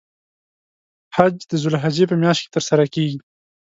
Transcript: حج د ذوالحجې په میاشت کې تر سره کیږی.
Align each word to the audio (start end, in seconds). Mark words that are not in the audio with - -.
حج 1.15 1.35
د 1.49 1.51
ذوالحجې 1.61 2.05
په 2.09 2.15
میاشت 2.21 2.41
کې 2.43 2.49
تر 2.55 2.63
سره 2.69 2.83
کیږی. 2.93 3.19